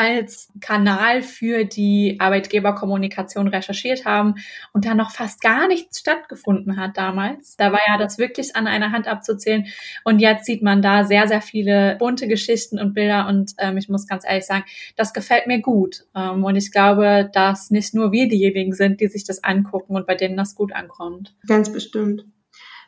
als 0.00 0.50
Kanal 0.60 1.20
für 1.20 1.64
die 1.64 2.16
Arbeitgeberkommunikation 2.18 3.48
recherchiert 3.48 4.06
haben 4.06 4.36
und 4.72 4.86
da 4.86 4.94
noch 4.94 5.10
fast 5.10 5.42
gar 5.42 5.68
nichts 5.68 6.00
stattgefunden 6.00 6.78
hat 6.78 6.96
damals. 6.96 7.56
Da 7.58 7.70
war 7.70 7.80
ja 7.86 7.98
das 7.98 8.16
wirklich 8.16 8.56
an 8.56 8.66
einer 8.66 8.92
Hand 8.92 9.06
abzuzählen. 9.06 9.66
Und 10.02 10.20
jetzt 10.20 10.46
sieht 10.46 10.62
man 10.62 10.80
da 10.80 11.04
sehr, 11.04 11.28
sehr 11.28 11.42
viele 11.42 11.96
bunte 11.98 12.28
Geschichten 12.28 12.80
und 12.80 12.94
Bilder. 12.94 13.28
Und 13.28 13.52
ähm, 13.58 13.76
ich 13.76 13.90
muss 13.90 14.06
ganz 14.06 14.24
ehrlich 14.26 14.46
sagen, 14.46 14.64
das 14.96 15.12
gefällt 15.12 15.46
mir 15.46 15.60
gut. 15.60 16.06
Ähm, 16.16 16.44
und 16.44 16.56
ich 16.56 16.72
glaube, 16.72 17.28
dass 17.34 17.70
nicht 17.70 17.92
nur 17.94 18.10
wir 18.10 18.26
diejenigen 18.26 18.72
sind, 18.72 19.02
die 19.02 19.08
sich 19.08 19.24
das 19.24 19.44
angucken 19.44 19.96
und 19.96 20.06
bei 20.06 20.14
denen 20.14 20.38
das 20.38 20.54
gut 20.54 20.72
ankommt. 20.74 21.34
Ganz 21.46 21.70
bestimmt. 21.70 22.24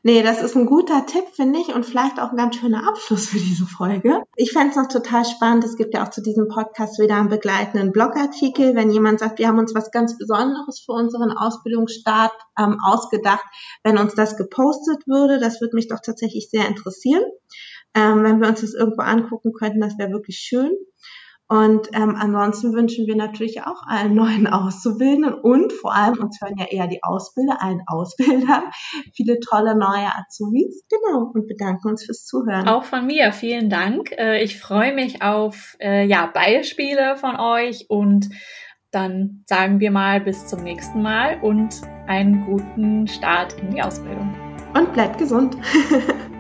Nee, 0.05 0.25
das 0.25 0.43
ist 0.43 0.57
ein 0.57 0.67
guter 0.67 1.07
Tipp, 1.07 1.25
finde 1.33 1.61
ich, 1.61 1.73
und 1.73 1.87
vielleicht 1.87 2.19
auch 2.19 2.31
ein 2.31 2.37
ganz 2.37 2.57
schöner 2.57 2.89
Abschluss 2.89 3.29
für 3.29 3.39
diese 3.39 3.67
Folge. 3.67 4.21
Ich 4.35 4.51
fände 4.51 4.71
es 4.71 4.77
noch 4.77 4.89
total 4.89 5.25
spannend. 5.25 5.65
Es 5.65 5.77
gibt 5.77 5.95
ja 5.95 6.05
auch 6.05 6.11
zu 6.11 6.21
diesem 6.21 6.49
Podcast 6.49 6.99
wieder 6.99 7.15
einen 7.15 7.29
begleitenden 7.29 7.93
Blogartikel. 7.93 8.75
Wenn 8.75 8.91
jemand 8.91 9.21
sagt, 9.21 9.39
wir 9.39 9.47
haben 9.47 9.61
uns 9.61 9.77
was 9.77 9.93
ganz 9.93 10.19
Besonderes 10.19 10.83
für 10.85 10.93
unseren 10.93 11.31
Ausbildungsstart 11.31 12.33
ähm, 12.59 12.79
ausgedacht, 12.85 13.45
wenn 13.85 13.97
uns 13.97 14.17
das 14.17 14.37
gepostet 14.37 15.07
würde, 15.07 15.39
das 15.39 15.61
würde 15.61 15.77
mich 15.77 15.87
doch 15.87 16.01
tatsächlich 16.05 16.51
sehr 16.51 16.67
interessieren. 16.67 17.23
Ähm, 17.95 18.25
wenn 18.25 18.41
wir 18.41 18.49
uns 18.49 18.63
das 18.63 18.75
irgendwo 18.75 19.03
angucken 19.03 19.53
könnten, 19.53 19.81
das 19.81 19.99
wäre 19.99 20.11
wirklich 20.11 20.39
schön. 20.39 20.73
Und 21.53 21.89
ähm, 21.93 22.17
ansonsten 22.19 22.73
wünschen 22.73 23.07
wir 23.07 23.15
natürlich 23.15 23.61
auch 23.61 23.83
allen 23.87 24.15
neuen 24.23 24.47
Auszubildenden 24.47 25.35
und 25.35 25.71
vor 25.71 25.95
allem, 25.95 26.19
uns 26.19 26.39
hören 26.41 26.57
ja 26.57 26.65
eher 26.65 26.87
die 26.87 27.01
Ausbilder, 27.03 27.61
allen 27.61 27.83
Ausbildern, 27.87 28.63
viele 29.15 29.39
tolle 29.39 29.77
neue 29.77 30.09
Azubis. 30.17 30.83
Genau, 30.89 31.31
und 31.35 31.47
bedanken 31.47 31.89
uns 31.89 32.07
fürs 32.07 32.25
Zuhören. 32.25 32.67
Auch 32.69 32.85
von 32.85 33.07
mir, 33.07 33.33
vielen 33.33 33.69
Dank. 33.69 34.13
Äh, 34.13 34.43
ich 34.43 34.59
freue 34.59 34.95
mich 34.95 35.21
auf 35.21 35.77
äh, 35.79 36.07
ja, 36.07 36.25
Beispiele 36.33 37.17
von 37.17 37.39
euch 37.39 37.85
und 37.91 38.31
dann 38.91 39.45
sagen 39.47 39.79
wir 39.79 39.91
mal 39.91 40.23
bis 40.23 40.47
zum 40.47 40.63
nächsten 40.63 41.03
Mal 41.03 41.39
und 41.43 41.83
einen 42.07 42.47
guten 42.47 43.07
Start 43.09 43.61
in 43.61 43.75
die 43.75 43.83
Ausbildung. 43.83 44.35
Und 44.75 44.91
bleibt 44.95 45.19
gesund. 45.19 45.55